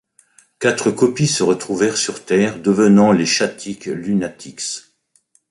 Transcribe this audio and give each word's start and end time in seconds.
Quatre 0.57 0.89
copies 0.89 1.27
se 1.27 1.43
retrouvèrent 1.43 1.95
sur 1.95 2.25
Terre, 2.25 2.59
devenant 2.59 3.11
les 3.11 3.27
chatiques 3.27 3.85
Lunatiks. 3.85 4.81